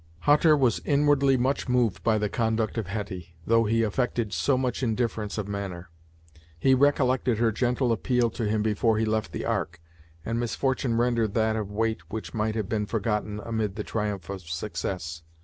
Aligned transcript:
Hutter 0.21 0.57
was 0.57 0.81
inwardly 0.83 1.37
much 1.37 1.69
moved 1.69 2.03
by 2.03 2.17
the 2.17 2.27
conduct 2.27 2.75
of 2.79 2.87
Hetty, 2.87 3.35
though 3.45 3.65
he 3.65 3.83
affected 3.83 4.33
so 4.33 4.57
much 4.57 4.81
indifference 4.81 5.37
of 5.37 5.47
manner. 5.47 5.91
He 6.57 6.73
recollected 6.73 7.37
her 7.37 7.51
gentle 7.51 7.91
appeal 7.91 8.31
to 8.31 8.45
him 8.49 8.63
before 8.63 8.97
he 8.97 9.05
left 9.05 9.31
the 9.31 9.45
Ark, 9.45 9.79
and 10.25 10.39
misfortune 10.39 10.97
rendered 10.97 11.35
that 11.35 11.55
of 11.55 11.69
weight 11.69 12.09
which 12.09 12.33
might 12.33 12.55
have 12.55 12.67
been 12.67 12.87
forgotten 12.87 13.41
amid 13.45 13.75
the 13.75 13.83
triumph 13.83 14.27
of 14.31 14.41
success. 14.41 15.21